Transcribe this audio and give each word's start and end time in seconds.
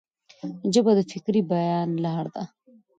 ژبه 0.73 0.91
د 0.97 0.99
فکري 1.11 1.41
بیان 1.51 1.89
لار 2.03 2.25
ده. 2.35 2.43